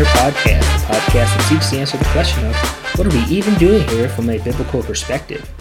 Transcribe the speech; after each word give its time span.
Here 0.00 0.08
podcast, 0.14 0.88
a 0.88 0.94
podcast 0.94 1.36
that 1.36 1.46
seeks 1.50 1.68
to 1.68 1.78
answer 1.78 1.98
the 1.98 2.06
question 2.06 2.42
of 2.46 2.56
what 2.96 3.06
are 3.06 3.10
we 3.10 3.22
even 3.24 3.52
doing 3.56 3.86
here 3.88 4.08
from 4.08 4.30
a 4.30 4.38
biblical 4.38 4.82
perspective. 4.82 5.52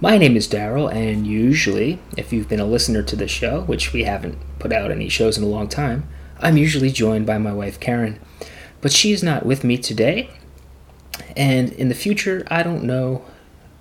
My 0.00 0.16
name 0.16 0.34
is 0.34 0.48
Daryl, 0.48 0.90
and 0.90 1.26
usually, 1.26 1.98
if 2.16 2.32
you've 2.32 2.48
been 2.48 2.58
a 2.58 2.64
listener 2.64 3.02
to 3.02 3.14
the 3.14 3.28
show, 3.28 3.64
which 3.64 3.92
we 3.92 4.04
haven't 4.04 4.38
put 4.58 4.72
out 4.72 4.90
any 4.90 5.10
shows 5.10 5.36
in 5.36 5.44
a 5.44 5.46
long 5.46 5.68
time, 5.68 6.08
I'm 6.40 6.56
usually 6.56 6.90
joined 6.90 7.26
by 7.26 7.36
my 7.36 7.52
wife 7.52 7.78
Karen. 7.80 8.18
But 8.80 8.92
she 8.92 9.12
is 9.12 9.22
not 9.22 9.44
with 9.44 9.62
me 9.62 9.76
today, 9.76 10.30
and 11.36 11.70
in 11.74 11.90
the 11.90 11.94
future, 11.94 12.46
I 12.50 12.62
don't 12.62 12.84
know 12.84 13.22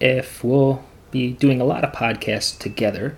if 0.01 0.43
we'll 0.43 0.83
be 1.11 1.31
doing 1.31 1.61
a 1.61 1.65
lot 1.65 1.85
of 1.85 1.93
podcasts 1.93 2.59
together. 2.59 3.15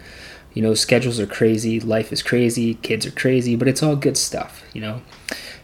You 0.53 0.61
know, 0.61 0.75
schedules 0.75 1.19
are 1.19 1.25
crazy, 1.25 1.79
life 1.79 2.13
is 2.13 2.21
crazy, 2.21 2.75
kids 2.75 3.07
are 3.07 3.11
crazy, 3.11 3.55
but 3.55 3.67
it's 3.67 3.81
all 3.81 3.95
good 3.95 4.15
stuff, 4.15 4.61
you 4.73 4.81
know. 4.81 5.01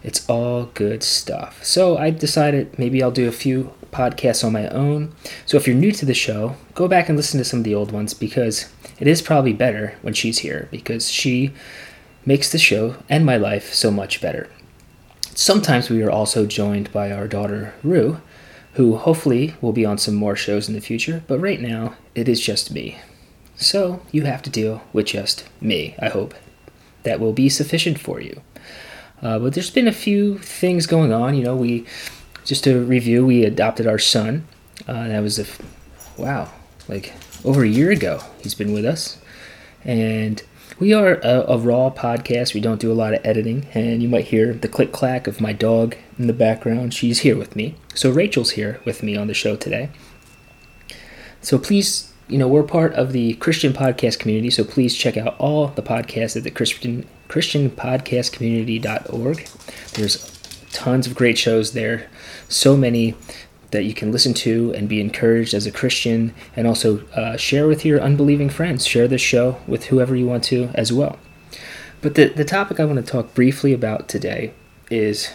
It's 0.03 0.28
all 0.30 0.66
good 0.73 1.03
stuff. 1.03 1.64
So 1.64 1.97
I 1.97 2.09
decided 2.09 2.78
maybe 2.80 3.03
I'll 3.03 3.11
do 3.11 3.28
a 3.28 3.33
few 3.33 3.73
podcasts 3.92 4.44
on 4.44 4.53
my 4.53 4.67
own. 4.69 5.14
So 5.45 5.58
if 5.58 5.67
you're 5.67 5.75
new 5.75 5.92
to 5.94 6.05
the 6.05 6.14
show, 6.14 6.55
go 6.73 6.88
back 6.88 7.09
and 7.09 7.17
listen 7.17 7.38
to 7.39 7.45
some 7.45 7.59
of 7.59 7.64
the 7.64 7.75
old 7.75 7.92
ones 7.92 8.14
because 8.14 8.72
it 9.00 9.08
is 9.08 9.22
probably 9.22 9.53
better 9.53 9.95
when 10.02 10.14
she's 10.14 10.39
here 10.39 10.67
because 10.72 11.09
she 11.09 11.53
makes 12.25 12.52
the 12.52 12.58
show 12.58 12.95
and 13.09 13.25
my 13.25 13.38
life 13.38 13.73
so 13.73 13.92
much 13.92 14.22
better. 14.22 14.50
Sometimes 15.36 15.89
we 15.89 16.02
are 16.03 16.11
also 16.11 16.45
joined 16.45 16.92
by 16.92 17.11
our 17.11 17.27
daughter 17.27 17.73
Rue, 17.83 18.22
who 18.73 18.97
hopefully 18.97 19.55
will 19.61 19.72
be 19.72 19.86
on 19.86 19.97
some 19.97 20.16
more 20.16 20.36
shows 20.36 20.67
in 20.67 20.75
the 20.75 20.81
future, 20.81 21.23
but 21.27 21.39
right 21.39 21.61
now 21.61 21.95
it 22.14 22.27
is 22.27 22.42
just 22.42 22.72
me. 22.72 23.00
So 23.55 24.02
you 24.11 24.23
have 24.23 24.42
to 24.44 24.50
deal 24.50 24.81
with 24.94 25.08
just 25.08 25.47
me, 25.61 25.95
I 26.00 26.09
hope. 26.09 26.33
That 27.03 27.20
will 27.20 27.33
be 27.33 27.50
sufficient 27.50 28.00
for 28.00 28.20
you. 28.22 28.42
Uh, 29.22 29.39
but 29.39 29.53
there's 29.53 29.70
been 29.70 29.88
a 29.88 29.94
few 29.94 30.38
things 30.39 30.86
going 30.88 31.12
on. 31.12 31.36
You 31.36 31.44
know, 31.44 31.56
we, 31.56 31.86
just 32.45 32.64
to 32.64 32.84
review, 32.84 33.26
we 33.26 33.44
adopted 33.44 33.88
our 33.88 34.00
son. 34.00 34.48
Uh, 34.88 35.08
that 35.08 35.22
was 35.22 35.39
a, 35.39 35.45
wow, 36.17 36.50
like 36.88 37.14
over 37.44 37.64
a 37.64 37.67
year 37.67 37.92
ago 37.92 38.22
he's 38.42 38.56
been 38.56 38.73
with 38.73 38.86
us. 38.86 39.20
And 39.84 40.42
we 40.80 40.94
are 40.94 41.16
a, 41.16 41.45
a, 41.50 41.58
raw 41.58 41.89
podcast. 41.89 42.53
We 42.53 42.61
don't 42.61 42.80
do 42.80 42.92
a 42.92 42.94
lot 42.94 43.14
of 43.14 43.26
editing. 43.26 43.67
And 43.73 44.02
you 44.02 44.09
might 44.09 44.26
hear 44.26 44.53
the 44.53 44.67
click 44.67 44.92
clack 44.92 45.28
of 45.28 45.42
my 45.42 45.54
dog 45.54 45.95
in 46.17 46.28
the 46.28 46.33
background. 46.33 46.94
She's 46.94 47.20
here 47.20 47.38
with 47.38 47.56
me. 47.56 47.76
So 47.94 48.09
Rachel's 48.09 48.52
here 48.52 48.80
with 48.86 49.04
me 49.04 49.17
on 49.17 49.28
the 49.28 49.33
show 49.33 49.56
today. 49.56 49.89
So 51.42 51.58
please 51.58 52.08
you 52.30 52.38
know, 52.38 52.47
we're 52.47 52.63
part 52.63 52.94
of 52.94 53.11
the 53.11 53.33
Christian 53.35 53.73
podcast 53.73 54.19
community, 54.19 54.49
so 54.52 54.63
please 54.63 54.95
check 54.95 55.17
out 55.17 55.35
all 55.39 55.67
the 55.67 55.81
podcasts 55.81 56.38
at 56.38 56.44
the 56.44 56.52
Christian 56.52 57.08
ChristianPodcastCommunity.org. 57.27 59.47
There's 59.94 60.39
tons 60.71 61.08
of 61.08 61.16
great 61.16 61.39
shows 61.39 61.73
there, 61.73 62.08
so 62.47 62.77
many 62.77 63.16
that 63.71 63.83
you 63.83 63.95
can 63.95 64.11
listen 64.11 64.33
to 64.33 64.73
and 64.76 64.87
be 64.87 65.02
encouraged 65.02 65.55
as 65.55 65.65
a 65.65 65.71
Christian, 65.71 66.36
and 66.55 66.67
also 66.67 67.04
uh, 67.09 67.36
share 67.36 67.67
with 67.67 67.83
your 67.83 67.99
unbelieving 67.99 68.49
friends. 68.49 68.86
Share 68.86 69.08
this 69.08 69.21
show 69.21 69.58
with 69.67 69.86
whoever 69.86 70.15
you 70.15 70.27
want 70.27 70.43
to 70.45 70.70
as 70.75 70.93
well. 70.93 71.17
But 72.02 72.15
the, 72.15 72.30
the 72.30 72.45
topic 72.45 72.80
I 72.80 72.86
want 72.86 73.04
to 73.04 73.11
talk 73.11 73.33
briefly 73.33 73.73
about 73.73 74.08
today 74.08 74.54
is 74.89 75.31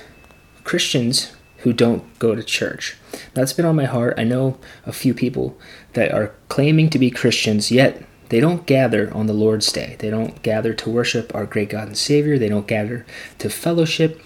Christians 0.63 1.33
who 1.59 1.73
don't 1.73 2.19
go 2.19 2.35
to 2.35 2.43
church. 2.43 2.97
That's 3.35 3.53
been 3.53 3.67
on 3.67 3.77
my 3.77 3.85
heart. 3.85 4.15
I 4.17 4.25
know 4.25 4.59
a 4.87 4.93
few 4.93 5.15
people 5.15 5.59
that 5.95 6.13
are 6.13 6.35
claiming 6.49 6.91
to 6.91 6.99
be 6.99 7.11
Christians, 7.11 7.71
yet 7.71 8.03
they 8.29 8.41
don't 8.41 8.67
gather 8.67 9.13
on 9.15 9.27
the 9.27 9.33
Lord's 9.33 9.71
Day. 9.71 9.97
They 9.99 10.11
don't 10.11 10.43
gather 10.43 10.75
to 10.75 10.91
worship 10.91 11.35
our 11.35 11.47
great 11.47 11.71
God 11.71 11.89
and 11.89 11.97
Savior. 11.97 12.39
They 12.39 12.49
don't 12.49 12.67
gather 12.67 13.05
to 13.39 13.51
fellowship. 13.51 14.21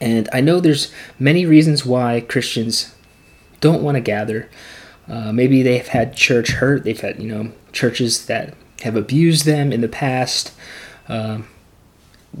And 0.00 0.28
I 0.32 0.40
know 0.40 0.60
there's 0.60 0.92
many 1.18 1.46
reasons 1.46 1.86
why 1.86 2.20
Christians 2.20 2.94
don't 3.60 3.82
want 3.82 3.96
to 3.96 4.00
gather. 4.00 4.50
Uh, 5.08 5.32
maybe 5.32 5.62
they've 5.62 5.86
had 5.86 6.16
church 6.16 6.52
hurt. 6.52 6.84
They've 6.84 7.00
had, 7.00 7.22
you 7.22 7.28
know, 7.28 7.52
churches 7.72 8.26
that 8.26 8.54
have 8.82 8.96
abused 8.96 9.44
them 9.44 9.72
in 9.72 9.80
the 9.80 9.88
past. 9.88 10.52
Um, 11.08 11.46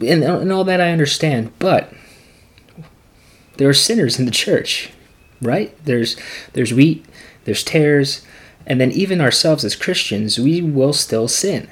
and, 0.00 0.24
and 0.24 0.52
all 0.52 0.64
that 0.64 0.80
I 0.80 0.90
understand. 0.90 1.52
But 1.58 1.92
there 3.56 3.68
are 3.68 3.74
sinners 3.74 4.18
in 4.18 4.24
the 4.24 4.30
church, 4.30 4.90
right? 5.44 5.76
There's 5.84 6.16
there's 6.52 6.72
wheat, 6.72 7.04
there's 7.44 7.62
tares, 7.62 8.24
and 8.66 8.80
then 8.80 8.90
even 8.92 9.20
ourselves 9.20 9.64
as 9.64 9.76
Christians, 9.76 10.38
we 10.38 10.60
will 10.60 10.92
still 10.92 11.28
sin. 11.28 11.70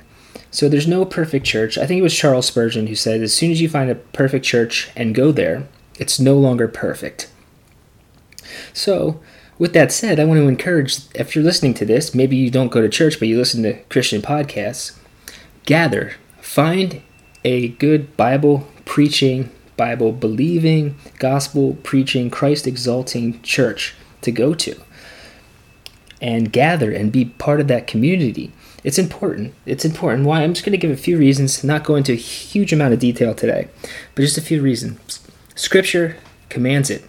So 0.50 0.69
there's 0.69 0.87
no 0.87 1.05
perfect 1.05 1.47
church. 1.47 1.78
I 1.78 1.87
think 1.87 1.99
it 1.99 2.03
was 2.03 2.15
Charles 2.15 2.47
Spurgeon 2.47 2.87
who 2.87 2.94
said, 2.94 3.22
as 3.22 3.34
soon 3.34 3.50
as 3.50 3.61
you 3.61 3.69
find 3.69 3.91
a 3.91 3.94
perfect 3.94 4.44
church 4.44 4.91
and 4.94 5.15
go 5.15 5.32
there, 5.32 5.66
it's 5.99 6.21
no 6.21 6.37
longer 6.37 6.69
perfect. 6.69 7.31
So, 8.75 9.21
with 9.59 9.72
that 9.72 9.93
said, 9.93 10.21
I 10.21 10.25
want 10.25 10.38
to 10.38 10.49
encourage 10.49 10.99
if 11.15 11.34
you're 11.34 11.44
listening 11.44 11.75
to 11.75 11.87
this, 11.87 12.15
maybe 12.15 12.37
you 12.37 12.50
don't 12.50 12.71
go 12.71 12.82
to 12.82 12.88
church, 12.88 13.19
but 13.19 13.28
you 13.28 13.38
listen 13.38 13.62
to 13.62 13.81
Christian 13.84 14.21
podcasts, 14.21 14.99
gather, 15.65 16.12
find 16.41 17.00
a 17.44 17.69
good 17.69 18.16
Bible 18.16 18.66
preaching 18.84 19.50
Bible 19.77 20.12
believing, 20.12 20.97
gospel 21.19 21.77
preaching, 21.83 22.31
Christ 22.31 22.66
exalting 22.66 23.41
church 23.43 23.94
to 24.21 24.31
go 24.31 24.55
to 24.55 24.81
and 26.21 26.53
gather 26.53 26.93
and 26.93 27.10
be 27.10 27.25
part 27.25 27.60
of 27.60 27.69
that 27.69 27.87
community. 27.87 28.53
It's 28.84 28.99
important. 28.99 29.55
It's 29.66 29.84
important. 29.84 30.25
Why? 30.25 30.43
I'm 30.43 30.55
just 30.55 30.65
going 30.65 30.72
to 30.72 30.78
give 30.78 30.91
a 30.91 30.97
few 30.97 31.19
reasons, 31.19 31.62
not 31.65 31.84
go 31.84 31.97
into 31.97 32.12
a 32.12 32.16
huge 32.16 32.72
amount 32.72 32.94
of 32.94 33.00
detail 33.00 33.34
today, 33.34 33.69
but 34.15 34.22
just 34.22 34.38
a 34.38 34.43
few 34.43 34.62
reasons. 34.62 35.21
Scripture 35.55 36.16
commands 36.49 36.91
it. 36.91 37.05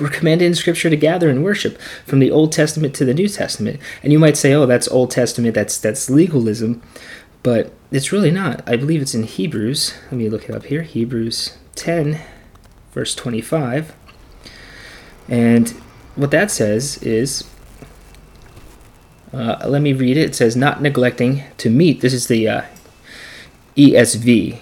We're 0.00 0.08
commanded 0.08 0.46
in 0.46 0.54
Scripture 0.54 0.90
to 0.90 0.96
gather 0.96 1.28
and 1.28 1.44
worship 1.44 1.80
from 2.06 2.18
the 2.18 2.30
Old 2.30 2.52
Testament 2.52 2.94
to 2.94 3.04
the 3.04 3.14
New 3.14 3.28
Testament. 3.28 3.80
And 4.02 4.12
you 4.12 4.18
might 4.18 4.36
say, 4.36 4.54
"Oh, 4.54 4.66
that's 4.66 4.88
Old 4.88 5.10
Testament. 5.10 5.54
That's 5.54 5.78
that's 5.78 6.08
legalism." 6.08 6.82
But 7.42 7.72
it's 7.94 8.10
really 8.10 8.32
not. 8.32 8.60
I 8.68 8.74
believe 8.74 9.00
it's 9.00 9.14
in 9.14 9.22
Hebrews. 9.22 9.94
Let 10.06 10.14
me 10.14 10.28
look 10.28 10.48
it 10.48 10.54
up 10.54 10.64
here. 10.64 10.82
Hebrews 10.82 11.56
10, 11.76 12.20
verse 12.90 13.14
25. 13.14 13.94
And 15.28 15.70
what 16.16 16.32
that 16.32 16.50
says 16.50 17.00
is, 17.04 17.48
uh, 19.32 19.64
let 19.68 19.80
me 19.80 19.92
read 19.92 20.16
it. 20.16 20.30
It 20.30 20.34
says, 20.34 20.56
not 20.56 20.82
neglecting 20.82 21.44
to 21.58 21.70
meet. 21.70 22.00
This 22.00 22.12
is 22.12 22.26
the 22.26 22.48
uh, 22.48 22.62
ESV. 23.76 24.58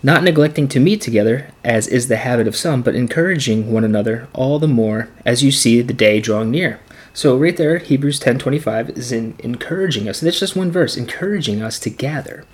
Not 0.00 0.22
neglecting 0.22 0.68
to 0.68 0.78
meet 0.78 1.00
together, 1.00 1.50
as 1.64 1.88
is 1.88 2.06
the 2.06 2.18
habit 2.18 2.46
of 2.46 2.54
some, 2.54 2.82
but 2.82 2.94
encouraging 2.94 3.72
one 3.72 3.82
another 3.82 4.28
all 4.32 4.60
the 4.60 4.68
more 4.68 5.08
as 5.26 5.42
you 5.42 5.50
see 5.50 5.82
the 5.82 5.92
day 5.92 6.20
drawing 6.20 6.52
near. 6.52 6.78
So 7.18 7.36
right 7.36 7.56
there, 7.56 7.78
Hebrews 7.78 8.20
10:25 8.20 8.96
is 8.96 9.10
in 9.10 9.34
encouraging 9.40 10.08
us. 10.08 10.20
That's 10.20 10.38
just 10.38 10.54
one 10.54 10.70
verse, 10.70 10.96
encouraging 10.96 11.60
us 11.60 11.80
to 11.80 11.90
gather. 11.90 12.44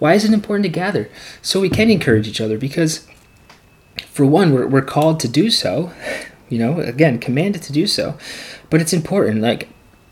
Why 0.00 0.14
is 0.14 0.24
it 0.24 0.32
important 0.32 0.64
to 0.64 0.68
gather? 0.68 1.08
So 1.42 1.60
we 1.60 1.68
can 1.68 1.90
encourage 1.90 2.26
each 2.26 2.40
other 2.40 2.58
because 2.58 3.06
for 4.10 4.26
one, 4.26 4.52
we're, 4.52 4.66
we're 4.66 4.82
called 4.82 5.20
to 5.20 5.28
do 5.28 5.48
so. 5.48 5.92
You 6.48 6.58
know, 6.58 6.80
again, 6.80 7.20
commanded 7.20 7.62
to 7.62 7.72
do 7.72 7.86
so. 7.86 8.18
But 8.68 8.80
it's 8.80 8.92
important. 8.92 9.42
Like 9.42 9.68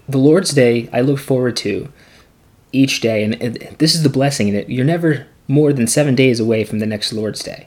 the 0.08 0.19
Lord's 0.19 0.52
Day, 0.52 0.88
I 0.93 1.00
look 1.00 1.19
forward 1.19 1.56
to 1.56 1.88
each 2.70 3.00
day, 3.00 3.25
and, 3.25 3.34
and 3.43 3.56
this 3.78 3.96
is 3.96 4.05
the 4.05 4.08
blessing 4.08 4.46
in 4.46 4.55
it. 4.55 4.70
You're 4.70 4.84
never 4.84 5.26
more 5.49 5.73
than 5.73 5.88
seven 5.88 6.14
days 6.14 6.38
away 6.38 6.62
from 6.62 6.78
the 6.78 6.87
next 6.87 7.12
Lord's 7.12 7.43
Day 7.43 7.67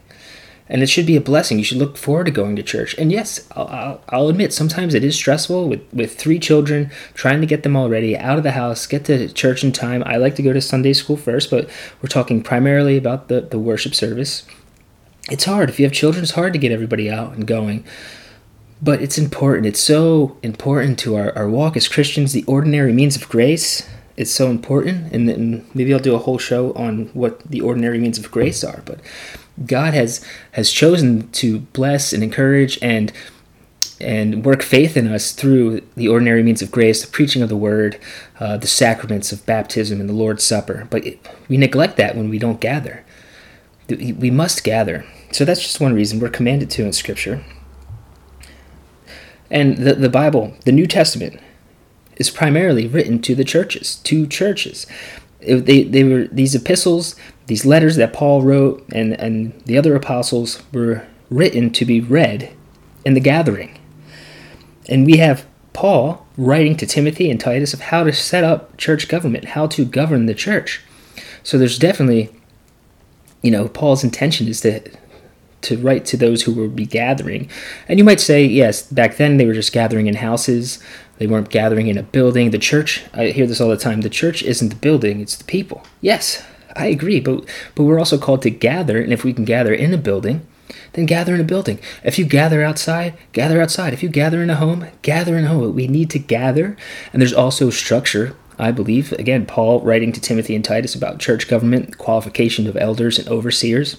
and 0.71 0.81
it 0.81 0.87
should 0.87 1.05
be 1.05 1.17
a 1.17 1.21
blessing. 1.21 1.57
You 1.57 1.65
should 1.65 1.79
look 1.79 1.97
forward 1.97 2.23
to 2.27 2.31
going 2.31 2.55
to 2.55 2.63
church. 2.63 2.95
And 2.97 3.11
yes, 3.11 3.45
I'll, 3.57 3.67
I'll, 3.67 4.01
I'll, 4.07 4.29
admit 4.29 4.53
sometimes 4.53 4.93
it 4.93 5.03
is 5.03 5.15
stressful 5.15 5.67
with, 5.67 5.81
with 5.93 6.17
three 6.17 6.39
children, 6.39 6.89
trying 7.13 7.41
to 7.41 7.45
get 7.47 7.63
them 7.63 7.75
all 7.75 7.89
ready 7.89 8.17
out 8.17 8.37
of 8.37 8.43
the 8.43 8.53
house, 8.53 8.87
get 8.87 9.03
to 9.05 9.27
church 9.33 9.65
in 9.65 9.73
time. 9.73 10.01
I 10.05 10.15
like 10.15 10.35
to 10.37 10.41
go 10.41 10.53
to 10.53 10.61
Sunday 10.61 10.93
school 10.93 11.17
first, 11.17 11.51
but 11.51 11.69
we're 12.01 12.07
talking 12.07 12.41
primarily 12.41 12.95
about 12.95 13.27
the, 13.27 13.41
the 13.41 13.59
worship 13.59 13.93
service. 13.93 14.45
It's 15.29 15.43
hard. 15.43 15.69
If 15.69 15.77
you 15.77 15.85
have 15.85 15.93
children, 15.93 16.23
it's 16.23 16.31
hard 16.31 16.53
to 16.53 16.59
get 16.59 16.71
everybody 16.71 17.11
out 17.11 17.33
and 17.33 17.45
going. 17.45 17.83
But 18.81 19.01
it's 19.01 19.17
important. 19.17 19.67
It's 19.67 19.79
so 19.79 20.37
important 20.41 20.97
to 20.99 21.17
our, 21.17 21.37
our 21.37 21.49
walk 21.49 21.75
as 21.75 21.89
Christians, 21.89 22.31
the 22.31 22.45
ordinary 22.45 22.93
means 22.93 23.17
of 23.17 23.27
grace 23.27 23.87
is 24.15 24.33
so 24.33 24.49
important. 24.49 25.11
And 25.11 25.27
then 25.27 25.67
maybe 25.73 25.93
I'll 25.93 25.99
do 25.99 26.15
a 26.15 26.19
whole 26.19 26.37
show 26.37 26.71
on 26.73 27.07
what 27.07 27.41
the 27.41 27.59
ordinary 27.59 27.99
means 27.99 28.17
of 28.17 28.31
grace 28.31 28.63
are. 28.63 28.81
But 28.85 28.99
God 29.65 29.93
has 29.93 30.25
has 30.53 30.71
chosen 30.71 31.29
to 31.31 31.59
bless 31.59 32.13
and 32.13 32.23
encourage 32.23 32.79
and 32.81 33.11
and 33.99 34.43
work 34.43 34.63
faith 34.63 34.97
in 34.97 35.07
us 35.07 35.31
through 35.31 35.81
the 35.95 36.07
ordinary 36.07 36.43
means 36.43 36.61
of 36.61 36.71
grace, 36.71 37.03
the 37.03 37.11
preaching 37.11 37.41
of 37.41 37.49
the 37.49 37.55
word, 37.55 37.99
uh, 38.39 38.57
the 38.57 38.67
sacraments 38.67 39.31
of 39.31 39.45
baptism 39.45 39.99
and 39.99 40.09
the 40.09 40.13
Lord's 40.13 40.43
Supper. 40.43 40.87
But 40.89 41.05
we 41.47 41.57
neglect 41.57 41.97
that 41.97 42.15
when 42.15 42.29
we 42.29 42.39
don't 42.39 42.59
gather. 42.59 43.03
We 43.87 44.31
must 44.31 44.63
gather. 44.63 45.05
So 45.31 45.45
that's 45.45 45.61
just 45.61 45.79
one 45.79 45.93
reason 45.93 46.19
we're 46.19 46.29
commanded 46.29 46.69
to 46.71 46.85
in 46.85 46.93
Scripture. 46.93 47.43
And 49.49 49.77
the, 49.77 49.93
the 49.93 50.09
Bible, 50.09 50.55
the 50.65 50.71
New 50.71 50.87
Testament, 50.87 51.39
is 52.15 52.29
primarily 52.29 52.87
written 52.87 53.21
to 53.21 53.35
the 53.35 53.43
churches, 53.43 53.95
to 53.95 54.27
churches. 54.27 54.87
It, 55.41 55.65
they, 55.65 55.83
they 55.83 56.03
were 56.03 56.27
these 56.27 56.55
epistles, 56.55 57.15
these 57.47 57.65
letters 57.65 57.95
that 57.95 58.13
Paul 58.13 58.41
wrote 58.41 58.85
and, 58.93 59.19
and 59.19 59.59
the 59.65 59.77
other 59.77 59.95
apostles 59.95 60.61
were 60.71 61.05
written 61.29 61.71
to 61.71 61.85
be 61.85 61.99
read 61.99 62.53
in 63.05 63.13
the 63.13 63.19
gathering. 63.19 63.79
And 64.87 65.05
we 65.05 65.17
have 65.17 65.45
Paul 65.73 66.25
writing 66.37 66.75
to 66.77 66.85
Timothy 66.85 67.29
and 67.29 67.39
Titus 67.39 67.73
of 67.73 67.81
how 67.81 68.03
to 68.03 68.13
set 68.13 68.43
up 68.43 68.77
church 68.77 69.07
government, 69.07 69.45
how 69.45 69.67
to 69.67 69.85
govern 69.85 70.25
the 70.25 70.33
church. 70.33 70.81
So 71.43 71.57
there's 71.57 71.79
definitely, 71.79 72.29
you 73.41 73.51
know, 73.51 73.67
Paul's 73.67 74.03
intention 74.03 74.47
is 74.47 74.61
to 74.61 74.81
to 75.61 75.77
write 75.77 76.05
to 76.05 76.17
those 76.17 76.41
who 76.41 76.53
would 76.53 76.75
be 76.75 76.85
gathering. 76.85 77.49
And 77.87 77.99
you 77.99 78.03
might 78.03 78.19
say, 78.19 78.43
yes, 78.43 78.81
back 78.81 79.17
then 79.17 79.37
they 79.37 79.45
were 79.45 79.53
just 79.53 79.71
gathering 79.71 80.07
in 80.07 80.15
houses. 80.15 80.79
They 81.21 81.27
weren't 81.27 81.51
gathering 81.51 81.85
in 81.85 81.99
a 81.99 82.03
building. 82.03 82.49
The 82.49 82.57
church, 82.57 83.03
I 83.13 83.27
hear 83.27 83.45
this 83.45 83.61
all 83.61 83.69
the 83.69 83.77
time, 83.77 84.01
the 84.01 84.09
church 84.09 84.41
isn't 84.41 84.69
the 84.69 84.75
building, 84.75 85.21
it's 85.21 85.35
the 85.35 85.43
people. 85.43 85.85
Yes, 86.01 86.43
I 86.75 86.87
agree, 86.87 87.19
but 87.19 87.45
but 87.75 87.83
we're 87.83 87.99
also 87.99 88.17
called 88.17 88.41
to 88.41 88.49
gather, 88.49 88.99
and 88.99 89.13
if 89.13 89.23
we 89.23 89.31
can 89.31 89.45
gather 89.45 89.71
in 89.71 89.93
a 89.93 89.99
building, 89.99 90.47
then 90.93 91.05
gather 91.05 91.35
in 91.35 91.39
a 91.39 91.43
building. 91.43 91.79
If 92.03 92.17
you 92.17 92.25
gather 92.25 92.63
outside, 92.63 93.15
gather 93.33 93.61
outside. 93.61 93.93
If 93.93 94.01
you 94.01 94.09
gather 94.09 94.41
in 94.41 94.49
a 94.49 94.55
home, 94.55 94.87
gather 95.03 95.37
in 95.37 95.45
a 95.45 95.49
home. 95.49 95.75
We 95.75 95.87
need 95.87 96.09
to 96.09 96.17
gather, 96.17 96.75
and 97.13 97.21
there's 97.21 97.33
also 97.33 97.69
structure 97.69 98.35
I 98.57 98.71
believe. 98.71 99.11
Again, 99.13 99.45
Paul 99.45 99.81
writing 99.81 100.11
to 100.13 100.21
Timothy 100.21 100.55
and 100.55 100.65
Titus 100.65 100.95
about 100.95 101.19
church 101.19 101.47
government, 101.47 101.99
qualification 101.99 102.65
of 102.65 102.75
elders 102.77 103.19
and 103.19 103.27
overseers 103.27 103.97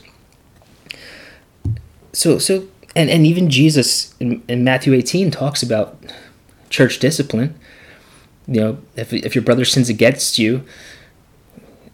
so 2.13 2.39
so 2.39 2.69
and 2.95 3.11
and 3.11 3.27
even 3.27 3.51
Jesus 3.51 4.15
in, 4.21 4.43
in 4.49 4.65
Matthew 4.65 4.93
18 4.93 5.31
talks 5.31 5.63
about 5.63 5.99
church 6.73 6.99
discipline. 6.99 7.55
You 8.49 8.61
know, 8.61 8.79
if 8.97 9.13
if 9.13 9.35
your 9.37 9.45
brother 9.45 9.65
sins 9.65 9.89
against 9.89 10.39
you, 10.39 10.65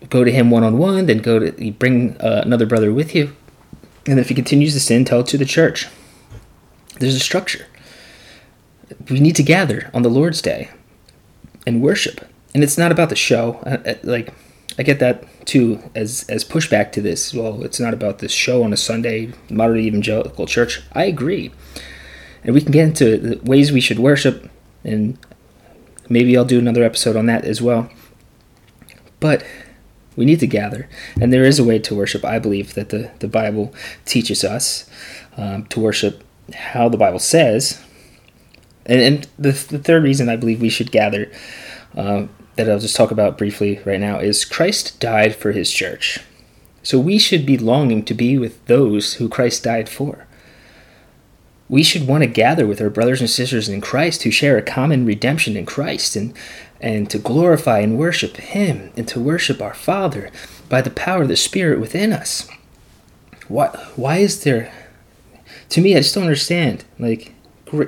go 0.08 0.24
to 0.24 0.32
him 0.32 0.50
one 0.50 0.64
on 0.64 0.78
one. 0.78 1.06
Then 1.06 1.18
go 1.18 1.38
to 1.38 1.72
bring 1.72 2.16
uh, 2.20 2.42
another 2.44 2.64
brother 2.64 2.92
with 2.92 3.14
you, 3.14 3.36
and 4.06 4.18
if 4.18 4.28
he 4.30 4.34
continues 4.34 4.72
to 4.72 4.80
sin, 4.80 5.04
tell 5.04 5.20
it 5.20 5.26
to 5.26 5.38
the 5.38 5.44
church. 5.44 5.88
There's 6.98 7.14
a 7.14 7.20
structure. 7.20 7.66
We 9.10 9.20
need 9.20 9.36
to 9.36 9.42
gather 9.42 9.90
on 9.92 10.02
the 10.02 10.08
Lord's 10.08 10.40
Day 10.40 10.70
and 11.66 11.82
worship, 11.82 12.26
and 12.54 12.64
it's 12.64 12.78
not 12.78 12.92
about 12.92 13.10
the 13.10 13.16
show. 13.16 13.60
like 14.02 14.32
I 14.78 14.82
get 14.84 15.00
that 15.00 15.24
too 15.46 15.82
as 15.94 16.24
as 16.28 16.44
pushback 16.44 16.92
to 16.92 17.02
this. 17.02 17.34
Well, 17.34 17.62
it's 17.62 17.80
not 17.80 17.92
about 17.92 18.20
this 18.20 18.32
show 18.32 18.62
on 18.62 18.72
a 18.72 18.76
Sunday, 18.76 19.32
moderate 19.50 19.84
evangelical 19.84 20.46
church. 20.46 20.80
I 20.92 21.04
agree, 21.04 21.50
and 22.42 22.54
we 22.54 22.62
can 22.62 22.72
get 22.72 22.84
into 22.84 23.18
the 23.18 23.36
ways 23.42 23.70
we 23.70 23.80
should 23.80 23.98
worship, 23.98 24.48
and 24.88 25.18
maybe 26.08 26.36
I'll 26.36 26.44
do 26.44 26.58
another 26.58 26.82
episode 26.82 27.16
on 27.16 27.26
that 27.26 27.44
as 27.44 27.60
well. 27.62 27.90
But 29.20 29.44
we 30.16 30.24
need 30.24 30.40
to 30.40 30.46
gather, 30.46 30.88
and 31.20 31.32
there 31.32 31.44
is 31.44 31.58
a 31.58 31.64
way 31.64 31.78
to 31.80 31.94
worship. 31.94 32.24
I 32.24 32.38
believe 32.38 32.74
that 32.74 32.88
the 32.88 33.10
the 33.18 33.28
Bible 33.28 33.74
teaches 34.04 34.44
us 34.44 34.88
um, 35.36 35.66
to 35.66 35.80
worship 35.80 36.24
how 36.54 36.88
the 36.88 36.96
Bible 36.96 37.18
says, 37.18 37.82
and, 38.86 39.00
and 39.00 39.28
the 39.38 39.52
the 39.52 39.78
third 39.78 40.02
reason 40.02 40.28
I 40.28 40.36
believe 40.36 40.60
we 40.60 40.68
should 40.70 40.90
gather. 40.90 41.30
Um, 41.96 42.30
that 42.58 42.68
I'll 42.68 42.80
just 42.80 42.96
talk 42.96 43.12
about 43.12 43.38
briefly 43.38 43.80
right 43.86 44.00
now 44.00 44.18
is 44.18 44.44
Christ 44.44 44.98
died 44.98 45.36
for 45.36 45.52
his 45.52 45.70
church. 45.70 46.18
So 46.82 46.98
we 46.98 47.18
should 47.18 47.46
be 47.46 47.56
longing 47.56 48.04
to 48.06 48.14
be 48.14 48.36
with 48.36 48.64
those 48.66 49.14
who 49.14 49.28
Christ 49.28 49.62
died 49.62 49.88
for. 49.88 50.26
We 51.68 51.82
should 51.82 52.06
want 52.06 52.22
to 52.22 52.28
gather 52.28 52.66
with 52.66 52.80
our 52.80 52.90
brothers 52.90 53.20
and 53.20 53.28
sisters 53.28 53.68
in 53.68 53.80
Christ 53.80 54.22
who 54.22 54.30
share 54.30 54.56
a 54.56 54.62
common 54.62 55.04
redemption 55.04 55.56
in 55.56 55.66
Christ 55.66 56.16
and, 56.16 56.34
and 56.80 57.10
to 57.10 57.18
glorify 57.18 57.80
and 57.80 57.98
worship 57.98 58.36
Him 58.38 58.90
and 58.96 59.06
to 59.08 59.20
worship 59.20 59.60
our 59.60 59.74
Father 59.74 60.30
by 60.68 60.80
the 60.80 60.90
power 60.90 61.22
of 61.22 61.28
the 61.28 61.36
Spirit 61.36 61.78
within 61.78 62.12
us. 62.12 62.48
Why, 63.48 63.68
why 63.96 64.18
is 64.18 64.44
there, 64.44 64.72
to 65.70 65.80
me, 65.80 65.94
I 65.94 65.98
just 65.98 66.14
don't 66.14 66.24
understand. 66.24 66.84
Like, 66.98 67.34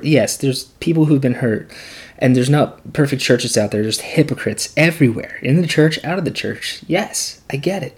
yes, 0.03 0.37
there's 0.37 0.65
people 0.79 1.05
who've 1.05 1.21
been 1.21 1.35
hurt 1.35 1.71
and 2.19 2.35
there's 2.35 2.49
not 2.49 2.93
perfect 2.93 3.21
churches 3.21 3.57
out 3.57 3.71
there, 3.71 3.81
There's 3.81 3.99
hypocrites 3.99 4.71
everywhere, 4.77 5.39
in 5.41 5.59
the 5.59 5.67
church, 5.67 6.03
out 6.03 6.19
of 6.19 6.25
the 6.25 6.31
church. 6.31 6.83
Yes, 6.87 7.41
I 7.51 7.57
get 7.57 7.81
it. 7.81 7.97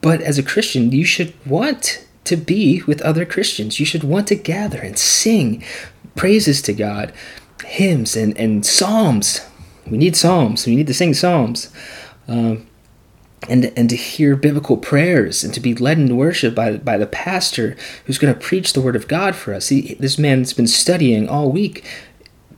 But 0.00 0.20
as 0.20 0.38
a 0.38 0.44
Christian, 0.44 0.92
you 0.92 1.04
should 1.04 1.34
want 1.44 2.06
to 2.24 2.36
be 2.36 2.82
with 2.82 3.02
other 3.02 3.24
Christians. 3.24 3.80
You 3.80 3.86
should 3.86 4.04
want 4.04 4.28
to 4.28 4.34
gather 4.34 4.78
and 4.78 4.98
sing 4.98 5.64
praises 6.14 6.62
to 6.62 6.72
God, 6.72 7.12
hymns 7.64 8.16
and, 8.16 8.36
and 8.36 8.64
psalms. 8.64 9.46
We 9.86 9.98
need 9.98 10.16
psalms. 10.16 10.66
We 10.66 10.76
need 10.76 10.86
to 10.86 10.94
sing 10.94 11.14
psalms. 11.14 11.72
Um, 12.28 12.66
and, 13.48 13.72
and 13.76 13.88
to 13.88 13.96
hear 13.96 14.36
biblical 14.36 14.76
prayers 14.76 15.42
and 15.42 15.54
to 15.54 15.60
be 15.60 15.74
led 15.74 15.98
in 15.98 16.16
worship 16.16 16.54
by, 16.54 16.76
by 16.76 16.98
the 16.98 17.06
pastor 17.06 17.76
who's 18.04 18.18
going 18.18 18.32
to 18.32 18.38
preach 18.38 18.72
the 18.72 18.82
word 18.82 18.96
of 18.96 19.08
God 19.08 19.34
for 19.34 19.54
us. 19.54 19.68
He, 19.68 19.94
this 19.94 20.18
man's 20.18 20.52
been 20.52 20.66
studying 20.66 21.28
all 21.28 21.50
week 21.50 21.84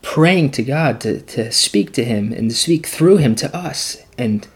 praying 0.03 0.51
to 0.51 0.63
God 0.63 1.01
to, 1.03 1.21
to 1.21 1.53
speak 1.53 1.93
to 1.93 2.05
Him 2.05 2.33
and 2.33 2.51
to 2.51 2.57
speak 2.57 2.87
through 2.87 3.19
Him 3.19 3.35
to 3.37 3.57
us 3.57 4.03
and 4.19 4.47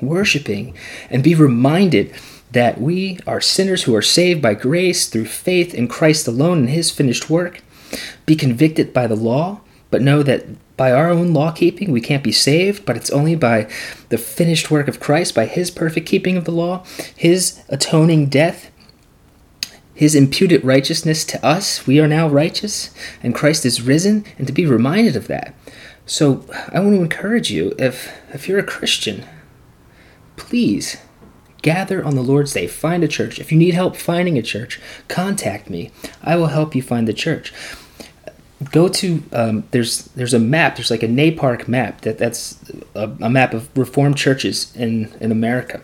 worshiping 0.00 0.74
and 1.10 1.22
be 1.22 1.34
reminded 1.34 2.14
that 2.54 2.80
we 2.80 3.18
are 3.26 3.40
sinners 3.40 3.82
who 3.84 3.94
are 3.94 4.02
saved 4.02 4.40
by 4.40 4.54
grace 4.54 5.08
through 5.08 5.26
faith 5.26 5.74
in 5.74 5.86
Christ 5.86 6.26
alone 6.26 6.58
and 6.58 6.70
His 6.70 6.90
finished 6.90 7.28
work. 7.28 7.62
Be 8.26 8.34
convicted 8.34 8.92
by 8.92 9.06
the 9.06 9.16
law, 9.16 9.60
but 9.90 10.02
know 10.02 10.22
that 10.22 10.46
by 10.76 10.90
our 10.90 11.10
own 11.10 11.32
law 11.32 11.52
keeping 11.52 11.92
we 11.92 12.00
can't 12.00 12.24
be 12.24 12.32
saved, 12.32 12.84
but 12.84 12.96
it's 12.96 13.10
only 13.10 13.36
by 13.36 13.70
the 14.08 14.18
finished 14.18 14.70
work 14.70 14.88
of 14.88 14.98
Christ, 14.98 15.34
by 15.34 15.46
His 15.46 15.70
perfect 15.70 16.06
keeping 16.06 16.36
of 16.36 16.44
the 16.44 16.50
law, 16.52 16.84
His 17.14 17.62
atoning 17.68 18.26
death, 18.26 18.70
his 19.94 20.16
imputed 20.16 20.64
righteousness 20.64 21.24
to 21.24 21.46
us. 21.46 21.86
We 21.86 22.00
are 22.00 22.08
now 22.08 22.28
righteous, 22.28 22.90
and 23.22 23.34
Christ 23.34 23.64
is 23.64 23.80
risen, 23.80 24.24
and 24.36 24.46
to 24.46 24.52
be 24.52 24.66
reminded 24.66 25.14
of 25.14 25.28
that. 25.28 25.54
So 26.04 26.44
I 26.72 26.80
want 26.80 26.96
to 26.96 27.02
encourage 27.02 27.50
you 27.50 27.74
if 27.78 28.12
if 28.32 28.48
you're 28.48 28.58
a 28.58 28.64
Christian, 28.64 29.24
please 30.36 30.98
gather 31.64 32.04
on 32.04 32.14
the 32.14 32.22
Lord's 32.22 32.52
Day. 32.52 32.68
Find 32.68 33.02
a 33.02 33.08
church. 33.08 33.40
If 33.40 33.50
you 33.50 33.58
need 33.58 33.74
help 33.74 33.96
finding 33.96 34.38
a 34.38 34.42
church, 34.42 34.80
contact 35.08 35.68
me. 35.68 35.90
I 36.22 36.36
will 36.36 36.48
help 36.48 36.76
you 36.76 36.82
find 36.82 37.08
the 37.08 37.12
church. 37.14 37.52
Go 38.70 38.88
to 38.88 39.22
um, 39.32 39.64
there's 39.72 40.04
there's 40.14 40.34
a 40.34 40.38
map. 40.38 40.76
There's 40.76 40.90
like 40.90 41.02
a 41.02 41.08
NAPARC 41.08 41.66
map 41.66 42.02
that 42.02 42.18
that's 42.18 42.62
a, 42.94 43.10
a 43.20 43.30
map 43.30 43.54
of 43.54 43.68
Reformed 43.76 44.16
churches 44.16 44.74
in 44.76 45.12
in 45.20 45.32
America 45.32 45.80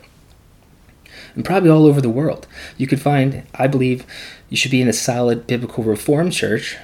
and 1.34 1.44
probably 1.44 1.70
all 1.70 1.87
over 1.87 2.00
the 2.00 2.10
world. 2.10 2.46
You 2.76 2.87
could 2.87 3.00
find, 3.00 3.44
I 3.54 3.66
believe, 3.66 4.04
you 4.49 4.56
should 4.56 4.70
be 4.70 4.82
in 4.82 4.88
a 4.88 4.92
solid 4.92 5.46
biblical 5.46 5.84
reformed 5.84 6.32
church, 6.32 6.76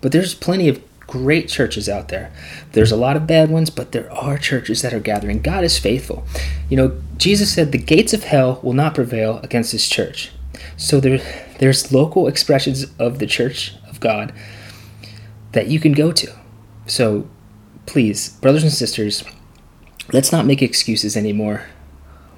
but 0.00 0.12
there's 0.12 0.34
plenty 0.34 0.68
of 0.68 0.82
great 1.08 1.48
churches 1.48 1.88
out 1.88 2.08
there. 2.08 2.32
There's 2.72 2.92
a 2.92 2.96
lot 2.96 3.16
of 3.16 3.26
bad 3.26 3.50
ones, 3.50 3.70
but 3.70 3.90
there 3.90 4.12
are 4.12 4.38
churches 4.38 4.82
that 4.82 4.94
are 4.94 5.00
gathering. 5.00 5.42
God 5.42 5.64
is 5.64 5.76
faithful. 5.76 6.24
You 6.70 6.76
know, 6.76 7.00
Jesus 7.16 7.52
said 7.52 7.72
the 7.72 7.78
gates 7.78 8.14
of 8.14 8.22
hell 8.22 8.60
will 8.62 8.74
not 8.74 8.94
prevail 8.94 9.38
against 9.38 9.72
his 9.72 9.88
church. 9.88 10.30
So 10.76 11.00
there, 11.00 11.18
there's 11.58 11.92
local 11.92 12.28
expressions 12.28 12.86
of 13.00 13.18
the 13.18 13.26
church 13.26 13.74
of 13.88 13.98
God 13.98 14.32
that 15.52 15.66
you 15.66 15.80
can 15.80 15.92
go 15.92 16.12
to. 16.12 16.32
So 16.86 17.28
please, 17.86 18.28
brothers 18.40 18.62
and 18.62 18.72
sisters, 18.72 19.24
let's 20.12 20.30
not 20.30 20.46
make 20.46 20.62
excuses 20.62 21.16
anymore 21.16 21.64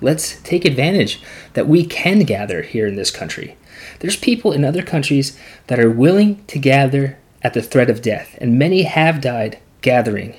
Let's 0.01 0.41
take 0.43 0.65
advantage 0.65 1.21
that 1.53 1.69
we 1.69 1.85
can 1.85 2.21
gather 2.21 2.63
here 2.63 2.87
in 2.87 2.97
this 2.97 3.11
country. 3.11 3.57
There's 4.01 4.17
people 4.17 4.53
in 4.53 4.65
other 4.65 4.83
countries 4.83 5.39
that 5.67 5.79
are 5.79 5.91
willing 5.91 6.45
to 6.47 6.59
gather 6.59 7.19
at 7.43 7.55
the 7.55 7.63
threat 7.63 7.91
of 7.91 8.03
death, 8.03 8.37
and 8.41 8.59
many 8.59 8.83
have 8.83 9.21
died 9.21 9.59
gathering 9.81 10.35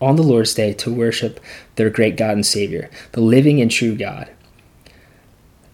on 0.00 0.16
the 0.16 0.22
Lord's 0.22 0.54
Day 0.54 0.72
to 0.74 0.92
worship 0.92 1.40
their 1.76 1.90
great 1.90 2.16
God 2.16 2.32
and 2.32 2.46
Savior, 2.46 2.90
the 3.12 3.20
living 3.20 3.60
and 3.60 3.70
true 3.70 3.94
God. 3.94 4.30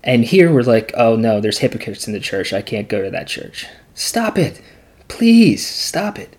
And 0.03 0.25
here 0.25 0.53
we're 0.53 0.63
like, 0.63 0.93
oh 0.97 1.17
no, 1.17 1.41
there's 1.41 1.59
hypocrites 1.59 2.07
in 2.07 2.13
the 2.13 2.21
church. 2.21 2.53
I 2.53 2.63
can't 2.63 2.89
go 2.89 3.03
to 3.03 3.11
that 3.11 3.27
church. 3.27 3.67
Stop 3.95 4.39
it. 4.39 4.61
Please 5.09 5.67
stop 5.67 6.19
it. 6.19 6.37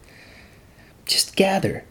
Just 1.05 1.35
gather 1.35 1.83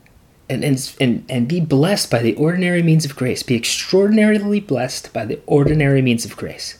and, 0.48 0.64
and, 0.64 0.96
and, 1.00 1.24
and 1.28 1.48
be 1.48 1.60
blessed 1.60 2.10
by 2.10 2.20
the 2.20 2.34
ordinary 2.36 2.82
means 2.82 3.04
of 3.04 3.16
grace. 3.16 3.42
Be 3.42 3.56
extraordinarily 3.56 4.60
blessed 4.60 5.12
by 5.12 5.24
the 5.24 5.40
ordinary 5.46 6.02
means 6.02 6.24
of 6.24 6.36
grace. 6.36 6.78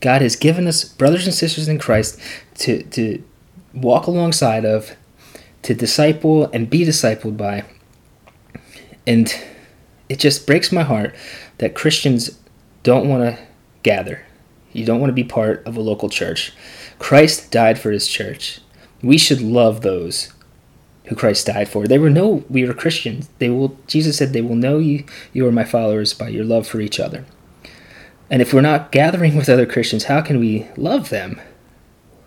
God 0.00 0.22
has 0.22 0.36
given 0.36 0.66
us 0.66 0.84
brothers 0.84 1.26
and 1.26 1.34
sisters 1.34 1.68
in 1.68 1.78
Christ 1.78 2.18
to, 2.56 2.82
to 2.82 3.22
walk 3.74 4.06
alongside 4.06 4.64
of, 4.64 4.96
to 5.62 5.74
disciple 5.74 6.46
and 6.52 6.70
be 6.70 6.84
discipled 6.84 7.36
by. 7.36 7.64
And 9.06 9.34
it 10.08 10.18
just 10.18 10.46
breaks 10.46 10.72
my 10.72 10.82
heart 10.82 11.14
that 11.58 11.74
Christians 11.74 12.38
don't 12.82 13.08
want 13.08 13.22
to 13.22 13.42
gather. 13.82 14.24
You 14.72 14.84
don't 14.84 15.00
want 15.00 15.10
to 15.10 15.14
be 15.14 15.24
part 15.24 15.66
of 15.66 15.76
a 15.76 15.80
local 15.80 16.08
church. 16.08 16.52
Christ 16.98 17.50
died 17.50 17.78
for 17.78 17.90
his 17.90 18.08
church. 18.08 18.60
We 19.02 19.18
should 19.18 19.40
love 19.40 19.82
those 19.82 20.32
who 21.06 21.14
Christ 21.14 21.46
died 21.46 21.68
for. 21.68 21.86
They 21.86 21.98
will 21.98 22.10
know 22.10 22.44
we 22.48 22.66
are 22.66 22.74
Christians. 22.74 23.28
They 23.38 23.50
will 23.50 23.78
Jesus 23.86 24.16
said 24.16 24.32
they 24.32 24.40
will 24.40 24.56
know 24.56 24.78
you 24.78 25.04
you 25.32 25.46
are 25.46 25.52
my 25.52 25.64
followers 25.64 26.14
by 26.14 26.28
your 26.28 26.44
love 26.44 26.66
for 26.66 26.80
each 26.80 26.98
other. 26.98 27.24
And 28.30 28.40
if 28.40 28.52
we're 28.52 28.62
not 28.62 28.90
gathering 28.90 29.36
with 29.36 29.48
other 29.48 29.66
Christians, 29.66 30.04
how 30.04 30.20
can 30.20 30.40
we 30.40 30.66
love 30.76 31.10
them? 31.10 31.40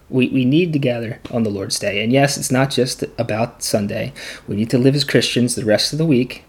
We, 0.10 0.30
we 0.30 0.46
need 0.46 0.72
to 0.74 0.80
gather 0.80 1.20
on 1.32 1.44
the 1.44 1.50
Lord's 1.50 1.80
Day. 1.80 2.02
And 2.04 2.14
yes, 2.14 2.38
it's 2.38 2.52
not 2.52 2.70
just 2.70 3.04
about 3.18 3.62
Sunday. 3.62 4.14
We 4.48 4.56
need 4.56 4.70
to 4.70 4.78
live 4.78 4.96
as 4.96 5.04
Christians 5.04 5.56
the 5.56 5.66
rest 5.66 5.92
of 5.92 6.00
the 6.00 6.06
week. 6.06 6.46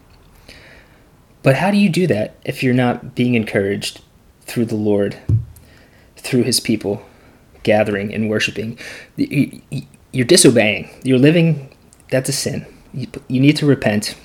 But 1.43 1.57
how 1.57 1.71
do 1.71 1.77
you 1.77 1.89
do 1.89 2.07
that 2.07 2.37
if 2.45 2.63
you're 2.63 2.75
not 2.75 3.15
being 3.15 3.35
encouraged 3.35 4.01
through 4.43 4.67
the 4.67 4.77
Lord, 4.77 5.19
through 6.17 6.43
his 6.43 6.61
people, 6.61 7.03
gathering 7.63 8.15
and 8.15 8.29
worshiping? 8.29 8.79
You're 9.17 10.27
disobeying. 10.27 10.91
You're 11.03 11.19
living, 11.19 11.75
that's 12.11 12.29
a 12.29 12.33
sin. 12.33 12.67
You, 12.93 13.07
you 13.29 13.41
need 13.41 13.57
to 13.57 13.67
repent. 13.67 14.17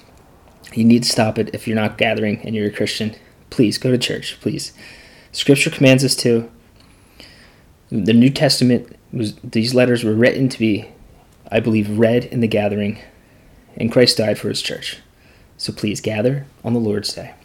You 0.73 0.83
need 0.83 1.03
to 1.03 1.09
stop 1.09 1.37
it 1.37 1.53
if 1.53 1.67
you're 1.67 1.75
not 1.75 1.97
gathering 1.97 2.39
and 2.43 2.55
you're 2.55 2.67
a 2.67 2.71
Christian. 2.71 3.15
Please 3.49 3.77
go 3.77 3.91
to 3.91 3.97
church, 3.97 4.39
please. 4.41 4.73
Scripture 5.31 5.69
commands 5.69 6.03
us 6.03 6.15
to. 6.17 6.51
The 7.93 8.11
New 8.11 8.31
Testament 8.31 8.97
was 9.11 9.35
these 9.43 9.75
letters 9.75 10.03
were 10.03 10.15
written 10.15 10.49
to 10.49 10.57
be, 10.57 10.87
I 11.51 11.59
believe, 11.59 11.99
read 11.99 12.25
in 12.25 12.39
the 12.39 12.47
gathering, 12.47 12.97
and 13.77 13.91
Christ 13.91 14.17
died 14.17 14.39
for 14.39 14.49
his 14.49 14.63
church. 14.63 14.97
So 15.57 15.71
please 15.71 16.01
gather 16.01 16.47
on 16.63 16.73
the 16.73 16.79
Lord's 16.79 17.13
Day. 17.13 17.35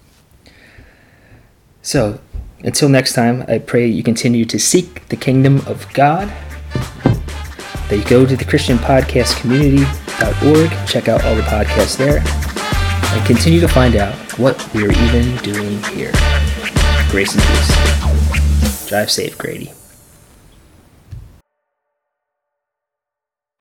So 1.83 2.21
until 2.61 2.89
next 2.89 3.13
time, 3.13 3.45
I 3.47 3.59
pray 3.59 3.87
you 3.89 4.03
continue 4.03 4.47
to 4.47 4.59
seek 4.59 5.07
the 5.09 5.17
kingdom 5.17 5.59
of 5.67 5.87
God. 5.93 6.33
That 7.91 7.99
you 7.99 8.05
go 8.05 8.25
to 8.25 8.35
the 8.35 8.47
Christian 8.47 8.79
Podcast 8.79 9.39
Community.org, 9.43 10.71
check 10.89 11.09
out 11.09 11.23
all 11.27 11.35
the 11.35 11.43
podcasts 11.43 11.99
there, 11.99 12.23
and 13.15 13.27
continue 13.27 13.61
to 13.61 13.69
find 13.69 13.97
out 13.97 14.15
what 14.39 14.57
we're 14.73 14.93
even 14.93 15.37
doing 15.43 15.83
here. 15.93 16.13
Grace 17.11 17.35
and 17.35 17.43
peace. 17.43 18.89
Drive 18.89 19.11
safe, 19.11 19.37
Grady. 19.37 19.75